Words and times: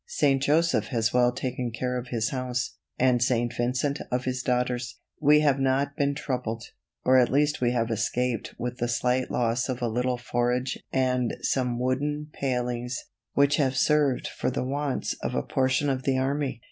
St. 0.07 0.41
Joseph 0.41 0.87
has 0.87 1.13
well 1.13 1.31
taken 1.31 1.69
care 1.69 1.95
of 1.95 2.07
his 2.07 2.29
house, 2.31 2.75
and 2.97 3.21
St. 3.21 3.53
Vincent 3.55 3.99
of 4.11 4.23
his 4.25 4.41
daughters; 4.41 4.97
we 5.19 5.41
have 5.41 5.59
not 5.59 5.95
been 5.95 6.15
troubled, 6.15 6.63
or 7.05 7.19
at 7.19 7.29
least 7.31 7.61
we 7.61 7.69
have 7.73 7.91
escaped 7.91 8.55
with 8.57 8.77
the 8.79 8.87
slight 8.87 9.29
loss 9.29 9.69
of 9.69 9.79
a 9.79 9.87
little 9.87 10.17
forage 10.17 10.79
and 10.91 11.35
some 11.41 11.77
wooden 11.77 12.29
palings, 12.33 12.97
which 13.33 13.57
have 13.57 13.75
served 13.77 14.27
for 14.27 14.49
the 14.49 14.63
wants 14.65 15.13
of 15.21 15.35
a 15.35 15.43
portion 15.43 15.87
of 15.87 16.01
the 16.01 16.17
army. 16.17 16.59